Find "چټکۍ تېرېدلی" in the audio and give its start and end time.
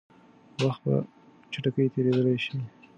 1.51-2.35